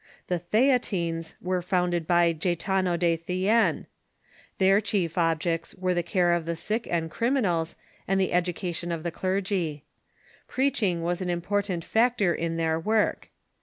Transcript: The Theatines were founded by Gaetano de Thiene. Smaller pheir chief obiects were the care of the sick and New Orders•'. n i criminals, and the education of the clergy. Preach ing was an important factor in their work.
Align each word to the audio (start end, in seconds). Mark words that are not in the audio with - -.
The 0.29 0.39
Theatines 0.39 1.35
were 1.39 1.61
founded 1.61 2.07
by 2.07 2.31
Gaetano 2.31 2.97
de 2.97 3.15
Thiene. 3.15 3.85
Smaller 4.57 4.81
pheir 4.81 4.83
chief 4.83 5.13
obiects 5.13 5.75
were 5.77 5.93
the 5.93 6.01
care 6.01 6.31
of 6.33 6.47
the 6.47 6.55
sick 6.55 6.87
and 6.89 7.03
New 7.03 7.03
Orders•'. 7.03 7.03
n 7.03 7.05
i 7.05 7.17
criminals, 7.17 7.75
and 8.07 8.19
the 8.19 8.33
education 8.33 8.91
of 8.91 9.03
the 9.03 9.11
clergy. 9.11 9.85
Preach 10.47 10.81
ing 10.81 11.03
was 11.03 11.21
an 11.21 11.29
important 11.29 11.85
factor 11.85 12.33
in 12.33 12.57
their 12.57 12.79
work. 12.79 13.29